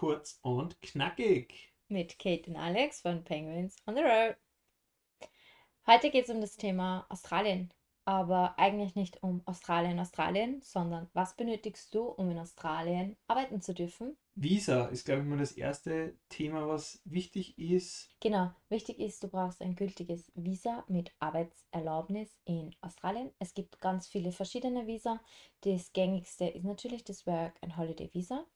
kurz 0.00 0.38
und 0.40 0.80
knackig. 0.80 1.74
Mit 1.88 2.18
Kate 2.18 2.50
und 2.50 2.56
Alex 2.56 3.02
von 3.02 3.22
Penguins 3.22 3.76
on 3.86 3.94
the 3.96 4.00
Road. 4.00 4.34
Heute 5.86 6.10
geht 6.10 6.24
es 6.24 6.34
um 6.34 6.40
das 6.40 6.56
Thema 6.56 7.04
Australien. 7.10 7.70
Aber 8.06 8.58
eigentlich 8.58 8.94
nicht 8.94 9.22
um 9.22 9.42
Australien, 9.44 10.00
Australien, 10.00 10.62
sondern 10.62 11.10
was 11.12 11.36
benötigst 11.36 11.94
du, 11.94 12.04
um 12.04 12.30
in 12.30 12.38
Australien 12.38 13.18
arbeiten 13.26 13.60
zu 13.60 13.74
dürfen? 13.74 14.16
Visa 14.34 14.86
ist, 14.86 15.04
glaube 15.04 15.20
ich, 15.20 15.28
mal 15.28 15.36
das 15.36 15.52
erste 15.52 16.16
Thema, 16.30 16.66
was 16.66 17.02
wichtig 17.04 17.58
ist. 17.58 18.08
Genau, 18.20 18.52
wichtig 18.70 19.00
ist, 19.00 19.22
du 19.22 19.28
brauchst 19.28 19.60
ein 19.60 19.76
gültiges 19.76 20.32
Visa 20.34 20.82
mit 20.88 21.12
Arbeitserlaubnis 21.18 22.34
in 22.46 22.74
Australien. 22.80 23.32
Es 23.38 23.52
gibt 23.52 23.82
ganz 23.82 24.08
viele 24.08 24.32
verschiedene 24.32 24.86
Visa. 24.86 25.20
Das 25.60 25.92
gängigste 25.92 26.46
ist 26.46 26.64
natürlich 26.64 27.04
das 27.04 27.26
Work 27.26 27.58
and 27.60 27.76
Holiday 27.76 28.08
Visa, 28.14 28.46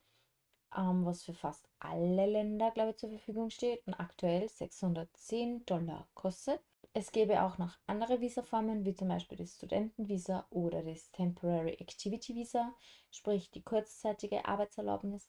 ähm, 0.77 1.05
was 1.05 1.23
für 1.24 1.34
fast 1.34 1.69
alle 1.78 2.27
Länder, 2.27 2.70
glaube 2.73 2.91
ich, 2.91 2.96
zur 2.98 3.10
Verfügung 3.10 3.51
steht 3.51 3.87
und 3.87 3.95
aktuell 3.95 4.48
610 4.48 5.65
Dollar 5.66 6.09
kostet. 6.15 6.60
Es 6.92 7.10
gäbe 7.12 7.42
auch 7.42 7.59
noch 7.59 7.77
andere 7.87 8.20
Visaformen, 8.20 8.84
wie 8.84 8.95
zum 8.95 9.09
Beispiel 9.09 9.37
das 9.38 9.56
Studentenvisa 9.56 10.46
oder 10.51 10.82
das 10.82 11.10
Temporary 11.10 11.74
Activity 11.74 12.34
Visa, 12.37 12.73
sprich 13.10 13.51
die 13.51 13.62
kurzzeitige 13.62 14.46
Arbeitserlaubnis, 14.46 15.29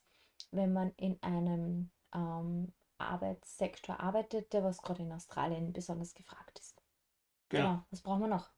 wenn 0.52 0.72
man 0.72 0.92
in 0.96 1.20
einem 1.22 1.90
ähm, 2.14 2.72
Arbeitssektor 2.98 3.98
arbeitet, 4.00 4.52
der 4.52 4.62
was 4.64 4.82
gerade 4.82 5.02
in 5.02 5.12
Australien 5.12 5.72
besonders 5.72 6.14
gefragt 6.14 6.58
ist. 6.60 6.82
Genau. 7.48 7.74
Genau, 7.74 7.86
was 7.90 8.02
brauchen 8.02 8.20
wir 8.20 8.28
noch? 8.28 8.52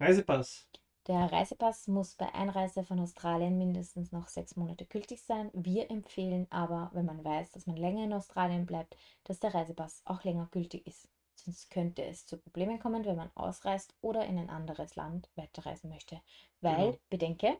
Reisepass. 0.00 0.68
Der 1.06 1.30
Reisepass 1.32 1.86
muss 1.86 2.16
bei 2.16 2.34
Einreise 2.34 2.82
von 2.82 2.98
Australien 2.98 3.56
mindestens 3.56 4.10
noch 4.10 4.26
sechs 4.26 4.56
Monate 4.56 4.84
gültig 4.84 5.22
sein. 5.22 5.48
Wir 5.52 5.88
empfehlen 5.92 6.46
aber, 6.50 6.90
wenn 6.92 7.04
man 7.06 7.24
weiß, 7.24 7.50
dass 7.52 7.66
man 7.68 7.76
länger 7.76 8.02
in 8.04 8.12
Australien 8.12 8.66
bleibt, 8.66 8.96
dass 9.22 9.38
der 9.38 9.54
Reisepass 9.54 10.02
auch 10.06 10.24
länger 10.24 10.48
gültig 10.50 10.84
ist. 10.86 11.08
Sonst 11.36 11.70
könnte 11.70 12.04
es 12.04 12.26
zu 12.26 12.36
Problemen 12.36 12.80
kommen, 12.80 13.04
wenn 13.04 13.16
man 13.16 13.30
ausreist 13.36 13.94
oder 14.00 14.26
in 14.26 14.38
ein 14.38 14.50
anderes 14.50 14.96
Land 14.96 15.28
weiterreisen 15.36 15.88
möchte. 15.88 16.20
Weil, 16.60 16.92
Genau. 16.92 17.00
bedenke, 17.10 17.58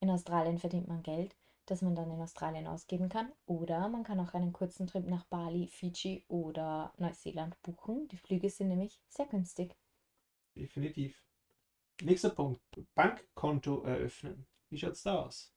in 0.00 0.10
Australien 0.10 0.58
verdient 0.58 0.88
man 0.88 1.02
Geld, 1.02 1.36
das 1.66 1.82
man 1.82 1.96
dann 1.96 2.10
in 2.10 2.20
Australien 2.22 2.66
ausgeben 2.68 3.08
kann. 3.08 3.32
Oder 3.46 3.88
man 3.88 4.04
kann 4.04 4.20
auch 4.20 4.34
einen 4.34 4.52
kurzen 4.52 4.86
Trip 4.86 5.06
nach 5.06 5.24
Bali, 5.26 5.66
Fiji 5.68 6.24
oder 6.28 6.92
Neuseeland 6.98 7.60
buchen. 7.62 8.08
Die 8.08 8.18
Flüge 8.18 8.50
sind 8.50 8.68
nämlich 8.68 9.00
sehr 9.08 9.26
günstig. 9.26 9.76
Definitiv. 10.56 11.14
Nächster 12.02 12.30
Punkt. 12.30 12.60
Bankkonto 12.94 13.82
eröffnen. 13.84 14.46
Wie 14.68 14.78
schaut 14.78 14.92
es 14.92 15.04
da 15.04 15.22
aus? 15.22 15.54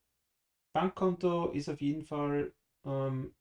Bankkonto 0.72 1.50
ist 1.50 1.68
auf 1.68 1.82
jeden 1.82 2.04
Fall 2.04 2.54
ähm, 2.86 3.34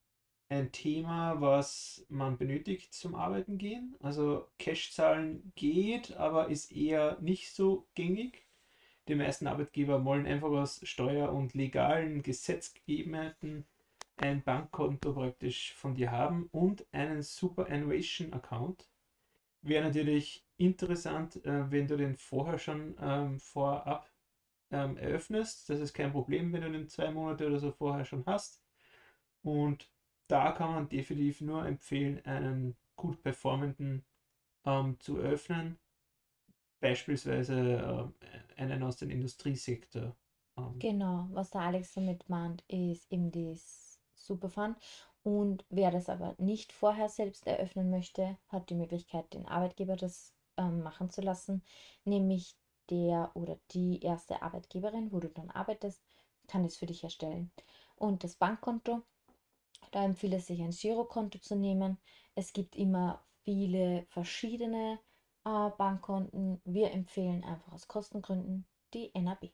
ein 0.49 0.73
Thema, 0.73 1.41
was 1.41 2.07
man 2.09 2.39
benötigt 2.39 2.95
zum 2.95 3.15
Arbeiten 3.15 3.59
gehen. 3.59 3.97
Also 4.01 4.49
Cash 4.59 4.93
zahlen 4.93 5.53
geht, 5.57 6.17
aber 6.17 6.49
ist 6.49 6.73
eher 6.73 7.19
nicht 7.21 7.53
so 7.53 7.87
gängig. 7.95 8.47
Die 9.09 9.15
meisten 9.15 9.47
Arbeitgeber 9.47 10.05
wollen 10.05 10.27
einfach 10.27 10.49
aus 10.49 10.81
steuer- 10.85 11.33
und 11.33 11.55
legalen 11.55 12.23
Gesetzgegebenheiten 12.23 13.67
ein 14.17 14.43
Bankkonto 14.43 15.13
praktisch 15.13 15.75
von 15.75 15.95
dir 15.95 16.11
haben 16.11 16.49
und 16.51 16.87
einen 16.93 17.23
Superannuation-Account. 17.23 18.89
Wäre 19.61 19.85
natürlich 19.85 20.46
interessant, 20.59 21.45
äh, 21.45 21.71
wenn 21.71 21.87
du 21.89 21.97
den 21.97 22.17
vorher 22.17 22.59
schon 22.59 22.97
ähm, 23.01 23.41
vorab 23.41 24.11
ähm, 24.71 24.97
eröffnest. 24.97 25.69
Das 25.71 25.81
ist 25.81 25.95
kein 25.95 26.13
Problem, 26.13 26.53
wenn 26.53 26.63
du 26.63 26.73
den 26.73 26.89
zwei 26.89 27.11
Monate 27.11 27.47
oder 27.47 27.59
so 27.61 27.73
vorher 27.73 28.05
schon 28.05 28.25
hast. 28.27 28.63
Und 29.43 29.91
da 30.29 30.53
kann 30.53 30.73
man 30.73 30.89
definitiv 30.89 31.41
nur 31.41 31.67
empfehlen, 31.67 32.25
einen 32.27 32.77
gut 32.97 33.23
performenden 33.23 34.05
ähm, 34.67 34.99
zu 35.01 35.19
öffnen. 35.19 35.79
Beispielsweise 36.81 38.13
äh, 38.57 38.63
einen 38.63 38.83
aus 38.83 38.97
dem 38.97 39.11
Industriesektor. 39.11 40.17
Ähm, 40.57 40.79
Genau, 40.79 41.29
was 41.33 41.51
der 41.51 41.63
Alex 41.63 41.93
damit 41.95 42.29
meint, 42.31 42.63
ist 42.69 43.11
eben 43.13 43.31
das 43.31 44.01
Superfund. 44.15 44.79
Und 45.23 45.65
wer 45.71 45.91
das 45.91 46.09
aber 46.09 46.35
nicht 46.39 46.73
vorher 46.73 47.09
selbst 47.09 47.47
eröffnen 47.47 47.91
möchte, 47.91 48.39
hat 48.49 48.71
die 48.71 48.75
Möglichkeit, 48.75 49.33
den 49.35 49.47
Arbeitgeber 49.47 49.97
das 49.97 50.36
ähm, 50.57 50.83
machen 50.83 51.11
zu 51.11 51.21
lassen. 51.23 51.63
Nämlich 52.05 52.57
der 52.91 53.31
oder 53.35 53.59
die 53.73 54.01
erste 54.03 54.43
Arbeitgeberin, 54.43 55.13
wo 55.13 55.21
du 55.21 55.29
dann 55.29 55.51
arbeitest, 55.51 56.03
kann 56.49 56.63
das 56.65 56.77
für 56.77 56.87
dich 56.87 57.03
erstellen. 57.05 57.51
Und 57.97 58.25
das 58.25 58.37
Bankkonto, 58.37 59.03
da 59.91 60.05
empfiehlt 60.05 60.35
es 60.35 60.47
sich 60.47 60.63
ein 60.63 60.71
Girokonto 60.71 61.39
zu 61.41 61.57
nehmen. 61.57 61.99
Es 62.35 62.53
gibt 62.53 62.77
immer 62.77 63.25
viele 63.45 64.07
verschiedene 64.11 65.01
äh, 65.45 65.71
Bankkonten. 65.79 66.61
Wir 66.65 66.93
empfehlen 66.93 67.45
einfach 67.45 67.73
aus 67.73 67.89
Kostengründen 67.89 68.67
die 68.95 69.11
NAB. 69.15 69.51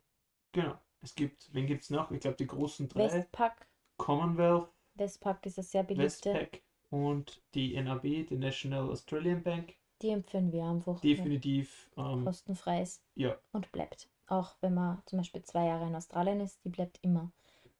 genau. 0.53 0.79
Es 1.05 1.15
gibt, 1.17 1.53
wen 1.53 1.67
gibt 1.67 1.83
es 1.83 1.91
noch? 1.91 2.11
Ich 2.13 2.21
glaube, 2.21 2.37
die 2.37 2.47
großen 2.47 2.89
drei: 2.89 3.13
Westpac, 3.13 3.67
Commonwealth, 3.99 4.69
Westpac 4.95 5.45
ist 5.47 5.59
eine 5.59 5.65
sehr 5.65 5.83
beliebte. 5.83 6.33
Westpac 6.33 6.63
und 6.91 7.43
die 7.55 7.75
NAB, 7.81 8.03
die 8.27 8.37
National 8.37 8.89
Australian 8.91 9.43
Bank. 9.43 9.75
Die 10.03 10.11
empfehlen 10.11 10.53
wir 10.53 10.65
einfach, 10.65 11.01
Definitiv, 11.01 11.91
ähm, 11.97 12.25
kostenfrei 12.25 12.83
ist 12.83 13.03
ja, 13.15 13.39
und 13.53 13.71
bleibt. 13.73 14.09
Auch 14.27 14.57
wenn 14.61 14.75
man 14.75 15.03
zum 15.07 15.19
Beispiel 15.19 15.43
zwei 15.43 15.67
Jahre 15.67 15.87
in 15.87 15.95
Australien 15.95 16.41
ist, 16.41 16.65
die 16.65 16.71
bleibt 16.71 16.99
immer 17.03 17.31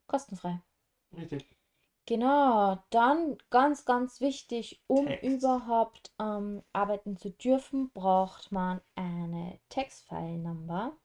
kostenfrei. 0.07 0.61
richtig. 1.17 1.47
Genau, 2.07 2.83
dann 2.91 3.39
ganz, 3.51 3.85
ganz 3.85 4.21
wichtig, 4.21 4.83
um 4.89 5.07
Text. 5.07 5.23
überhaupt 5.25 6.13
ähm, 6.21 6.63
arbeiten 6.73 7.17
zu 7.17 7.31
dürfen, 7.31 7.91
braucht 7.93 8.51
man 8.51 8.81
eine 8.97 9.61
Text-File-Number, 9.69 10.97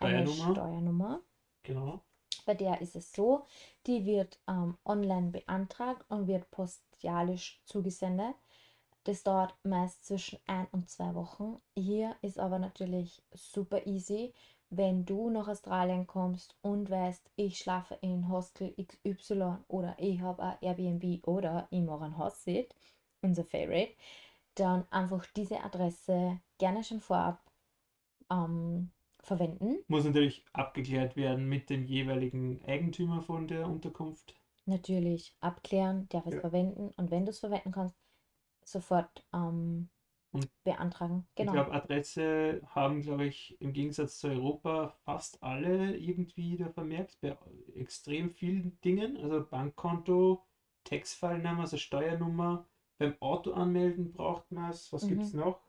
eine 0.00 0.26
Steuernummer, 0.26 0.52
Steuernummer. 0.52 1.20
genau. 1.62 2.02
Bei 2.44 2.54
der 2.54 2.80
ist 2.82 2.96
es 2.96 3.12
so, 3.12 3.46
die 3.86 4.04
wird 4.04 4.40
ähm, 4.48 4.76
online 4.84 5.30
beantragt 5.30 6.04
und 6.08 6.26
wird 6.26 6.50
postialisch 6.50 7.62
zugesendet. 7.64 8.34
Das 9.04 9.22
dauert 9.22 9.54
meist 9.64 10.04
zwischen 10.06 10.38
ein 10.46 10.66
und 10.72 10.88
zwei 10.90 11.14
Wochen. 11.14 11.60
Hier 11.76 12.16
ist 12.22 12.38
aber 12.38 12.58
natürlich 12.58 13.22
super 13.32 13.86
easy, 13.86 14.32
wenn 14.70 15.04
du 15.04 15.28
nach 15.30 15.48
Australien 15.48 16.06
kommst 16.06 16.56
und 16.62 16.88
weißt, 16.90 17.30
ich 17.36 17.58
schlafe 17.58 17.96
in 18.00 18.28
Hostel 18.28 18.72
XY 18.76 19.64
oder 19.68 19.94
ich 19.98 20.20
habe 20.20 20.42
ein 20.42 20.56
Airbnb 20.62 21.26
oder 21.26 21.68
ich 21.70 21.82
mache 21.82 22.04
ein 22.06 22.16
House-Sit, 22.18 22.74
unser 23.22 23.44
Favorite, 23.44 23.94
dann 24.56 24.86
einfach 24.90 25.26
diese 25.36 25.62
Adresse 25.64 26.40
gerne 26.58 26.84
schon 26.84 27.00
vorab 27.00 27.40
ähm, 28.30 28.92
verwenden. 29.20 29.84
Muss 29.86 30.04
natürlich 30.04 30.44
abgeklärt 30.52 31.14
werden 31.14 31.48
mit 31.48 31.70
dem 31.70 31.84
jeweiligen 31.86 32.64
Eigentümer 32.64 33.22
von 33.22 33.46
der 33.46 33.68
Unterkunft. 33.68 34.34
natürlich 34.66 35.36
abklären, 35.40 36.08
darf 36.08 36.26
es 36.26 36.34
Ja. 36.34 36.40
verwenden 36.40 36.90
und 36.96 37.10
wenn 37.12 37.24
du 37.24 37.30
es 37.30 37.38
verwenden 37.38 37.70
kannst, 37.72 37.96
sofort 38.64 39.24
ähm, 39.32 39.88
beantragen. 40.64 41.26
Ich 41.38 41.46
Genau. 41.46 41.52
glaube, 41.52 41.72
Adresse 41.72 42.62
haben, 42.66 43.02
glaube 43.02 43.26
ich, 43.26 43.60
im 43.60 43.72
Gegensatz 43.72 44.18
zu 44.18 44.28
Europa 44.28 44.88
fast 45.04 45.42
alle 45.42 45.96
irgendwie 45.96 46.56
da 46.56 46.68
vermerkt, 46.70 47.18
bei 47.20 47.36
extrem 47.74 48.30
vielen 48.30 48.80
Dingen. 48.82 49.16
Also 49.18 49.44
Bankkonto, 49.44 50.46
Textfile-Name, 50.84 51.60
also 51.60 51.76
Steuernummer. 51.76 52.66
Beim 52.98 53.16
Auto 53.20 53.52
anmelden 53.52 54.12
braucht 54.12 54.50
man 54.52 54.70
es. 54.70 54.92
Was 54.92 55.06
gibt 55.08 55.24
es 55.24 55.32
Mhm. 55.32 55.34
noch? 55.34 55.60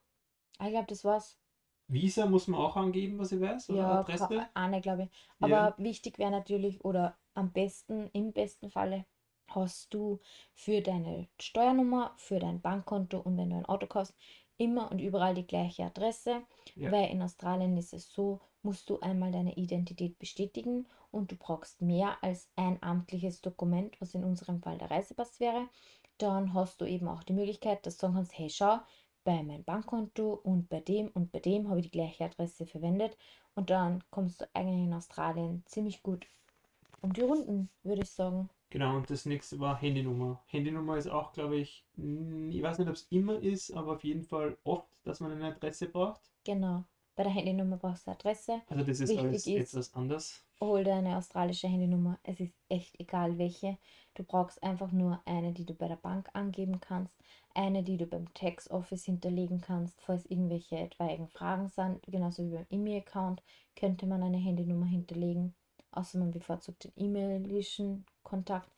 Ah, 0.59 0.65
Ich 0.67 0.71
glaube, 0.71 0.87
das 0.87 1.03
war's. 1.05 1.39
Visa 1.87 2.25
muss 2.25 2.49
man 2.49 2.59
auch 2.59 2.75
angeben, 2.75 3.17
was 3.19 3.31
ich 3.31 3.39
weiß, 3.39 3.69
oder 3.69 3.87
Ja, 3.87 4.01
Adresse. 4.01 4.49
eine, 4.53 4.81
glaube 4.81 5.03
ich. 5.03 5.09
Aber 5.41 5.73
Ja. 5.73 5.77
wichtig 5.77 6.17
wäre 6.19 6.31
natürlich, 6.31 6.83
oder 6.85 7.17
am 7.33 7.51
besten, 7.53 8.09
im 8.13 8.33
besten 8.33 8.69
Falle, 8.69 9.05
hast 9.47 9.93
du 9.93 10.19
für 10.53 10.81
deine 10.81 11.27
Steuernummer, 11.39 12.13
für 12.17 12.39
dein 12.39 12.61
Bankkonto 12.61 13.19
und 13.19 13.37
wenn 13.37 13.49
du 13.49 13.57
ein 13.57 13.65
Auto 13.65 13.87
kaufst, 13.87 14.15
immer 14.57 14.91
und 14.91 14.99
überall 14.99 15.33
die 15.33 15.47
gleiche 15.47 15.83
Adresse. 15.83 16.43
Ja. 16.75 16.91
Weil 16.91 17.09
in 17.11 17.21
Australien 17.21 17.77
ist 17.77 17.93
es 17.93 18.11
so, 18.11 18.39
musst 18.61 18.89
du 18.89 18.99
einmal 18.99 19.31
deine 19.31 19.55
Identität 19.55 20.17
bestätigen 20.19 20.87
und 21.11 21.31
du 21.31 21.35
brauchst 21.35 21.81
mehr 21.81 22.17
als 22.23 22.49
ein 22.55 22.81
amtliches 22.81 23.41
Dokument, 23.41 23.99
was 23.99 24.15
in 24.15 24.23
unserem 24.23 24.61
Fall 24.61 24.77
der 24.77 24.89
Reisepass 24.89 25.39
wäre. 25.39 25.67
Dann 26.17 26.53
hast 26.53 26.79
du 26.81 26.85
eben 26.85 27.07
auch 27.07 27.23
die 27.23 27.33
Möglichkeit, 27.33 27.85
dass 27.85 27.97
du 27.97 28.01
sagen 28.01 28.15
kannst, 28.15 28.37
hey, 28.37 28.49
schau, 28.49 28.79
bei 29.23 29.41
meinem 29.41 29.63
Bankkonto 29.63 30.33
und 30.33 30.69
bei 30.69 30.81
dem 30.81 31.09
und 31.09 31.31
bei 31.31 31.39
dem 31.39 31.69
habe 31.69 31.79
ich 31.79 31.87
die 31.87 31.97
gleiche 31.97 32.25
Adresse 32.25 32.65
verwendet. 32.65 33.17
Und 33.55 33.69
dann 33.69 34.03
kommst 34.09 34.41
du 34.41 34.45
eigentlich 34.53 34.85
in 34.85 34.93
Australien 34.93 35.63
ziemlich 35.65 36.03
gut 36.03 36.27
um 37.01 37.13
die 37.13 37.21
Runden, 37.21 37.69
würde 37.83 38.01
ich 38.01 38.11
sagen. 38.11 38.49
Genau, 38.73 38.97
und 38.97 39.07
das 39.07 39.27
nächste 39.27 39.59
war 39.59 39.79
Handynummer. 39.79 40.41
Handynummer 40.47 40.97
ist 40.97 41.07
auch, 41.07 41.31
glaube 41.31 41.57
ich, 41.57 41.85
ich 41.95 42.59
weiß 42.63 42.79
nicht, 42.79 42.87
ob 42.89 42.95
es 42.95 43.05
immer 43.11 43.37
ist, 43.39 43.71
aber 43.71 43.93
auf 43.93 44.03
jeden 44.03 44.23
Fall 44.23 44.57
oft, 44.63 44.87
dass 45.03 45.19
man 45.19 45.31
eine 45.31 45.45
Adresse 45.45 45.87
braucht. 45.89 46.21
Genau. 46.43 46.83
Bei 47.15 47.21
der 47.21 47.31
Handynummer 47.31 47.77
brauchst 47.77 48.07
du 48.07 48.11
Adresse. 48.11 48.63
Also 48.67 48.83
das 48.83 48.99
ist 48.99 49.09
Wichtig 49.11 49.19
alles 49.23 49.45
ist- 49.45 49.73
etwas 49.75 49.93
anders. 49.93 50.43
Hol 50.59 50.83
dir 50.83 50.95
eine 50.95 51.17
australische 51.17 51.67
Handynummer. 51.67 52.17
Es 52.23 52.39
ist 52.39 52.55
echt 52.67 52.99
egal 52.99 53.37
welche. 53.37 53.77
Du 54.15 54.23
brauchst 54.23 54.63
einfach 54.63 54.91
nur 54.91 55.21
eine, 55.25 55.53
die 55.53 55.65
du 55.67 55.75
bei 55.75 55.87
der 55.87 55.97
Bank 55.97 56.29
angeben 56.33 56.79
kannst, 56.81 57.15
eine, 57.53 57.83
die 57.83 57.97
du 57.97 58.07
beim 58.07 58.33
Tax 58.33 58.71
Office 58.71 59.05
hinterlegen 59.05 59.61
kannst, 59.61 60.01
falls 60.01 60.25
irgendwelche 60.25 60.77
etwaigen 60.77 61.27
Fragen 61.27 61.67
sind. 61.67 62.01
Genauso 62.07 62.43
wie 62.43 62.55
beim 62.55 62.65
E-Mail-Account 62.71 63.43
könnte 63.75 64.07
man 64.07 64.23
eine 64.23 64.37
Handynummer 64.37 64.87
hinterlegen, 64.87 65.53
außer 65.93 66.19
man 66.19 66.31
bevorzugt 66.31 66.83
den 66.83 66.91
e-mailischen 66.95 68.05
Kontakt. 68.23 68.71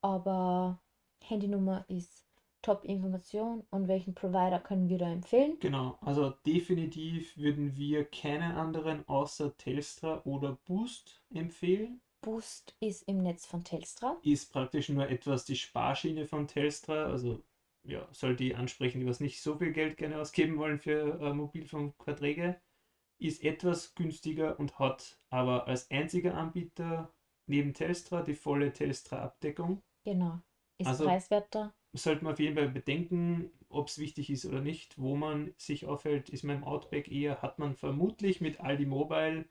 Aber 0.00 0.80
Handynummer 1.22 1.84
ist 1.88 2.24
Top-Information 2.62 3.62
und 3.70 3.88
welchen 3.88 4.14
Provider 4.14 4.58
können 4.58 4.88
wir 4.88 4.98
da 4.98 5.10
empfehlen? 5.10 5.58
Genau, 5.60 5.98
also 6.00 6.30
definitiv 6.46 7.36
würden 7.36 7.76
wir 7.76 8.04
keinen 8.06 8.52
anderen 8.52 9.06
außer 9.06 9.54
Telstra 9.56 10.22
oder 10.24 10.58
Boost 10.64 11.22
empfehlen. 11.34 12.00
Boost 12.22 12.74
ist 12.80 13.02
im 13.06 13.18
Netz 13.18 13.44
von 13.44 13.62
Telstra. 13.64 14.16
Ist 14.22 14.50
praktisch 14.50 14.88
nur 14.88 15.08
etwas 15.08 15.44
die 15.44 15.56
Sparschiene 15.56 16.24
von 16.24 16.48
Telstra, 16.48 17.04
also 17.04 17.42
ja, 17.82 18.08
soll 18.12 18.34
die 18.34 18.54
ansprechen, 18.54 19.00
die 19.00 19.06
was 19.06 19.20
nicht 19.20 19.42
so 19.42 19.56
viel 19.56 19.72
Geld 19.72 19.98
gerne 19.98 20.18
ausgeben 20.18 20.56
wollen 20.56 20.78
für 20.78 21.20
äh, 21.20 21.34
Mobilfunkverträge. 21.34 22.58
Ist 23.24 23.42
etwas 23.42 23.94
günstiger 23.94 24.60
und 24.60 24.78
hat 24.78 25.18
aber 25.30 25.66
als 25.66 25.90
einziger 25.90 26.34
Anbieter 26.34 27.10
neben 27.46 27.72
Telstra 27.72 28.20
die 28.20 28.34
volle 28.34 28.70
Telstra-Abdeckung. 28.70 29.82
Genau. 30.04 30.40
Ist 30.78 30.88
Also- 30.88 31.04
preiswerter. 31.04 31.72
sollte 31.94 32.22
man 32.24 32.34
auf 32.34 32.38
jeden 32.40 32.54
Fall 32.56 32.68
bedenken, 32.68 33.50
ob 33.70 33.88
es 33.88 33.98
wichtig 33.98 34.28
ist 34.28 34.44
oder 34.44 34.60
nicht, 34.60 34.98
wo 35.00 35.16
man 35.16 35.54
sich 35.56 35.86
aufhält. 35.86 36.28
Ist 36.28 36.42
man 36.42 36.56
im 36.56 36.64
Outback 36.64 37.10
eher, 37.10 37.40
hat 37.40 37.58
man 37.58 37.76
vermutlich 37.76 38.42
mit 38.42 38.60
Aldi 38.60 38.84
Mobile, 38.84 39.48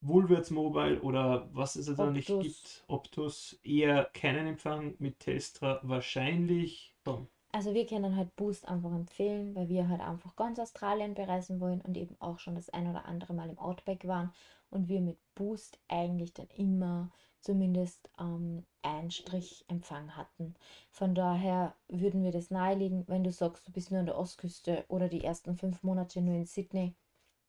Woolworths 0.00 0.50
Mobile 0.50 1.02
oder 1.02 1.50
was 1.52 1.76
es 1.76 1.94
da 1.94 2.10
nicht 2.10 2.28
gibt, 2.28 2.84
Optus, 2.86 3.60
eher 3.62 4.06
keinen 4.14 4.46
Empfang, 4.46 4.94
mit 5.00 5.20
Telstra 5.20 5.80
wahrscheinlich 5.82 6.94
schon. 7.04 7.28
Also 7.52 7.74
wir 7.74 7.86
können 7.86 8.16
halt 8.16 8.34
Boost 8.36 8.66
einfach 8.66 8.92
empfehlen, 8.92 9.54
weil 9.54 9.68
wir 9.68 9.88
halt 9.88 10.00
einfach 10.00 10.34
ganz 10.36 10.58
Australien 10.58 11.14
bereisen 11.14 11.60
wollen 11.60 11.82
und 11.82 11.98
eben 11.98 12.16
auch 12.18 12.38
schon 12.38 12.54
das 12.54 12.70
ein 12.70 12.88
oder 12.88 13.04
andere 13.04 13.34
Mal 13.34 13.50
im 13.50 13.58
Outback 13.58 14.06
waren 14.06 14.32
und 14.70 14.88
wir 14.88 15.02
mit 15.02 15.18
Boost 15.34 15.78
eigentlich 15.88 16.32
dann 16.32 16.48
immer 16.56 17.10
zumindest 17.40 18.08
ähm, 18.18 18.64
einen 18.80 19.10
Strich 19.10 19.66
Empfang 19.68 20.16
hatten. 20.16 20.54
Von 20.90 21.14
daher 21.14 21.74
würden 21.88 22.24
wir 22.24 22.32
das 22.32 22.50
nahelegen, 22.50 23.06
wenn 23.06 23.24
du 23.24 23.30
sagst, 23.30 23.68
du 23.68 23.72
bist 23.72 23.90
nur 23.90 24.00
an 24.00 24.06
der 24.06 24.16
Ostküste 24.16 24.84
oder 24.88 25.08
die 25.08 25.22
ersten 25.22 25.56
fünf 25.56 25.82
Monate 25.82 26.22
nur 26.22 26.34
in 26.34 26.46
Sydney, 26.46 26.94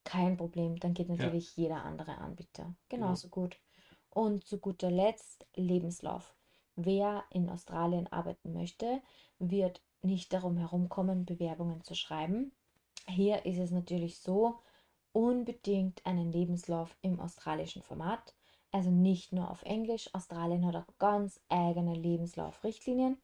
kein 0.04 0.36
Problem, 0.36 0.78
dann 0.80 0.94
geht 0.94 1.08
natürlich 1.08 1.56
jeder 1.56 1.86
andere 1.86 2.18
Anbieter 2.18 2.76
genauso 2.90 3.30
gut. 3.30 3.58
Und 4.10 4.44
zu 4.46 4.60
guter 4.60 4.92
Letzt 4.92 5.48
Lebenslauf. 5.56 6.36
Wer 6.76 7.24
in 7.30 7.50
Australien 7.50 8.12
arbeiten 8.12 8.54
möchte, 8.54 9.02
wird 9.40 9.82
nicht 10.04 10.34
darum 10.34 10.58
herumkommen, 10.58 11.26
Bewerbungen 11.26 11.84
zu 11.84 11.96
schreiben. 11.96 12.52
Hier 13.08 13.46
ist 13.46 13.58
es 13.58 13.72
natürlich 13.72 14.20
so, 14.20 14.60
unbedingt 15.12 16.06
einen 16.06 16.32
Lebenslauf 16.32 16.98
im 17.02 17.20
australischen 17.20 17.84
Format, 17.84 18.34
also 18.72 18.90
nicht 18.90 19.32
nur 19.32 19.50
auf 19.52 19.62
Englisch. 19.64 20.10
Australien 20.14 20.66
hat 20.66 20.76
auch 20.76 20.98
ganz 20.98 21.40
eigene 21.50 21.94
Lebenslaufrichtlinien. 21.94 23.18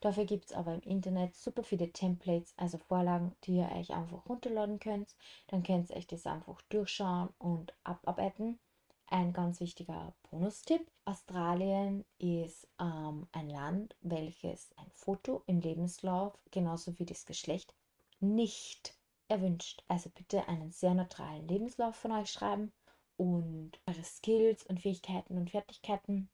Dafür 0.00 0.24
gibt 0.24 0.46
es 0.46 0.52
aber 0.52 0.74
im 0.74 0.80
Internet 0.80 1.34
super 1.34 1.62
viele 1.62 1.92
Templates, 1.92 2.54
also 2.56 2.78
Vorlagen, 2.78 3.34
die 3.44 3.56
ihr 3.56 3.70
euch 3.76 3.92
einfach 3.92 4.24
runterladen 4.26 4.78
könnt. 4.78 5.14
Dann 5.48 5.62
könnt 5.62 5.90
ihr 5.90 5.96
euch 5.96 6.06
das 6.06 6.26
einfach 6.26 6.62
durchschauen 6.62 7.28
und 7.38 7.74
abarbeiten. 7.84 8.58
Ein 9.06 9.32
ganz 9.32 9.60
wichtiger 9.60 10.14
Bonustipp. 10.30 10.90
Australien 11.04 12.04
ist 12.18 12.66
ähm, 12.80 13.26
ein 13.32 13.48
Land, 13.48 13.96
welches 14.00 14.72
ein 14.76 14.90
Foto 14.90 15.42
im 15.46 15.60
Lebenslauf, 15.60 16.38
genauso 16.50 16.98
wie 16.98 17.04
das 17.04 17.24
Geschlecht, 17.26 17.74
nicht 18.20 18.96
erwünscht. 19.28 19.82
Also 19.88 20.10
bitte 20.10 20.48
einen 20.48 20.70
sehr 20.70 20.94
neutralen 20.94 21.46
Lebenslauf 21.48 21.96
von 21.96 22.12
euch 22.12 22.30
schreiben 22.30 22.72
und 23.16 23.72
eure 23.86 24.04
Skills 24.04 24.64
und 24.64 24.80
Fähigkeiten 24.80 25.36
und 25.36 25.50
Fertigkeiten 25.50 26.28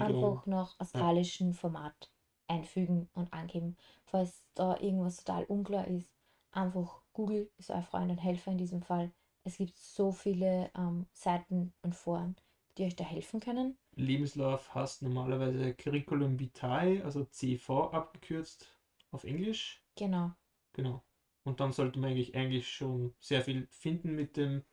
einfach 0.00 0.46
nach 0.46 0.74
australischem 0.80 1.52
Format 1.54 2.10
einfügen 2.48 3.08
und 3.14 3.32
angeben. 3.32 3.76
Falls 4.04 4.42
da 4.54 4.76
irgendwas 4.78 5.18
total 5.18 5.44
unklar 5.44 5.86
ist, 5.86 6.08
einfach 6.52 7.02
Google 7.12 7.50
ist 7.58 7.70
euer 7.70 7.82
Freund 7.82 8.10
und 8.10 8.18
Helfer 8.18 8.52
in 8.52 8.58
diesem 8.58 8.82
Fall. 8.82 9.12
Es 9.48 9.56
gibt 9.56 9.78
so 9.78 10.12
viele 10.12 10.70
ähm, 10.76 11.06
Seiten 11.14 11.72
und 11.80 11.94
Foren, 11.94 12.36
die 12.76 12.84
euch 12.84 12.96
da 12.96 13.04
helfen 13.04 13.40
können. 13.40 13.78
Lebenslauf 13.94 14.74
heißt 14.74 15.00
normalerweise 15.00 15.72
Curriculum 15.72 16.38
Vitae, 16.38 17.02
also 17.02 17.24
CV 17.24 17.90
abgekürzt 17.90 18.70
auf 19.10 19.24
Englisch. 19.24 19.82
Genau. 19.96 20.32
Genau. 20.74 21.02
Und 21.44 21.60
dann 21.60 21.72
sollte 21.72 21.98
man 21.98 22.10
eigentlich, 22.10 22.36
eigentlich 22.36 22.68
schon 22.68 23.14
sehr 23.20 23.40
viel 23.40 23.66
finden 23.70 24.14
mit 24.14 24.36
dem 24.36 24.64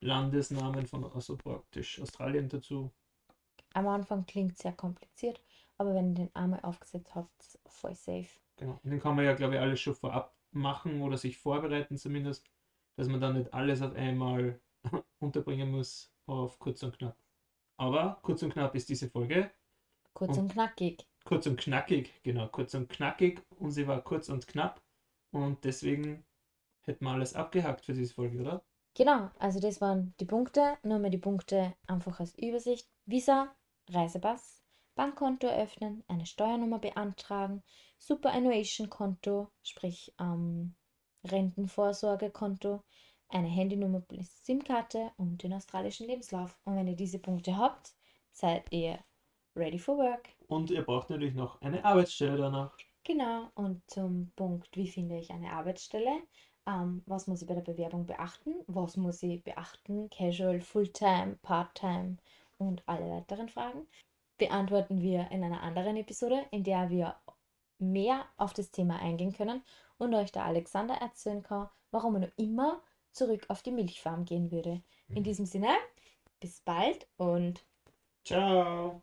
Landesnamen 0.00 0.88
von, 0.88 1.04
also 1.04 1.36
praktisch 1.36 2.00
Australien 2.02 2.48
dazu. 2.48 2.90
Am 3.74 3.86
Anfang 3.86 4.26
klingt 4.26 4.58
sehr 4.58 4.72
kompliziert, 4.72 5.40
aber 5.78 5.94
wenn 5.94 6.08
ihr 6.08 6.14
den 6.14 6.34
einmal 6.34 6.60
aufgesetzt 6.62 7.14
habt, 7.14 7.60
voll 7.66 7.94
safe. 7.94 8.40
Genau. 8.56 8.80
Und 8.82 8.90
den 8.90 8.98
kann 8.98 9.14
man 9.14 9.24
ja, 9.24 9.34
glaube 9.34 9.54
ich, 9.54 9.60
alles 9.60 9.78
schon 9.78 9.94
vorab 9.94 10.34
machen 10.50 11.00
oder 11.00 11.16
sich 11.16 11.38
vorbereiten 11.38 11.96
zumindest, 11.96 12.44
dass 12.96 13.08
man 13.08 13.20
dann 13.20 13.38
nicht 13.38 13.52
alles 13.54 13.82
auf 13.82 13.94
einmal 13.94 14.60
unterbringen 15.20 15.70
muss 15.70 16.12
auf 16.26 16.58
kurz 16.58 16.82
und 16.82 16.98
knapp. 16.98 17.16
Aber 17.78 18.18
kurz 18.22 18.42
und 18.42 18.52
knapp 18.52 18.74
ist 18.74 18.88
diese 18.88 19.08
Folge. 19.08 19.50
Kurz 20.14 20.36
Und- 20.36 20.44
und 20.44 20.52
knackig. 20.52 21.06
Kurz 21.24 21.46
und 21.46 21.58
knackig, 21.58 22.22
genau, 22.22 22.48
kurz 22.48 22.74
und 22.74 22.88
knackig. 22.88 23.42
Und 23.58 23.72
sie 23.72 23.86
war 23.86 24.02
kurz 24.02 24.28
und 24.28 24.46
knapp. 24.46 24.80
Und 25.32 25.64
deswegen 25.64 26.24
hätten 26.82 27.04
wir 27.04 27.10
alles 27.10 27.34
abgehakt 27.34 27.84
für 27.84 27.92
diese 27.94 28.14
Folge, 28.14 28.40
oder? 28.40 28.64
Genau, 28.94 29.30
also 29.38 29.60
das 29.60 29.80
waren 29.80 30.14
die 30.20 30.24
Punkte. 30.24 30.78
Nur 30.82 30.98
mal 30.98 31.10
die 31.10 31.18
Punkte 31.18 31.74
einfach 31.86 32.20
als 32.20 32.38
Übersicht. 32.38 32.88
Visa, 33.04 33.54
Reisepass, 33.90 34.62
Bankkonto 34.94 35.46
eröffnen, 35.46 36.02
eine 36.08 36.24
Steuernummer 36.26 36.78
beantragen, 36.78 37.62
Superannuation-Konto, 37.98 39.50
sprich 39.62 40.14
ähm, 40.18 40.74
Rentenvorsorgekonto, 41.30 42.82
eine 43.28 43.48
Handynummer 43.48 44.00
plus 44.00 44.44
SIM-Karte 44.44 45.10
und 45.16 45.42
den 45.42 45.52
australischen 45.52 46.06
Lebenslauf. 46.06 46.58
Und 46.64 46.76
wenn 46.76 46.88
ihr 46.88 46.96
diese 46.96 47.18
Punkte 47.18 47.56
habt, 47.56 47.94
seid 48.32 48.70
ihr 48.72 48.98
ready 49.54 49.78
for 49.78 49.96
work. 49.96 50.28
Und 50.48 50.70
ihr 50.70 50.82
braucht 50.82 51.10
natürlich 51.10 51.34
noch 51.34 51.60
eine 51.60 51.84
Arbeitsstelle 51.84 52.36
danach. 52.36 52.76
Genau, 53.04 53.50
und 53.54 53.88
zum 53.88 54.32
Punkt, 54.36 54.76
wie 54.76 54.88
finde 54.88 55.18
ich 55.18 55.30
eine 55.30 55.52
Arbeitsstelle? 55.52 56.22
Ähm, 56.66 57.02
was 57.06 57.26
muss 57.26 57.42
ich 57.42 57.48
bei 57.48 57.54
der 57.54 57.62
Bewerbung 57.62 58.06
beachten? 58.06 58.54
Was 58.66 58.96
muss 58.96 59.22
ich 59.22 59.42
beachten? 59.42 60.10
Casual, 60.10 60.60
Fulltime, 60.60 61.38
Part-Time 61.42 62.16
und 62.58 62.82
alle 62.86 63.08
weiteren 63.08 63.48
Fragen 63.48 63.86
beantworten 64.38 65.00
wir 65.00 65.30
in 65.30 65.44
einer 65.44 65.62
anderen 65.62 65.96
Episode, 65.96 66.44
in 66.50 66.64
der 66.64 66.90
wir 66.90 67.16
mehr 67.78 68.26
auf 68.36 68.52
das 68.52 68.70
Thema 68.70 68.98
eingehen 68.98 69.32
können 69.32 69.62
und 69.98 70.14
euch 70.14 70.32
der 70.32 70.44
Alexander 70.44 70.94
erzählen 70.94 71.42
kann, 71.42 71.68
warum 71.90 72.16
er 72.16 72.20
noch 72.20 72.32
immer 72.36 72.82
zurück 73.12 73.46
auf 73.48 73.62
die 73.62 73.72
Milchfarm 73.72 74.24
gehen 74.24 74.50
würde. 74.50 74.82
In 75.14 75.24
diesem 75.24 75.46
Sinne, 75.46 75.74
bis 76.40 76.60
bald 76.60 77.08
und 77.16 77.64
Ciao! 78.24 78.94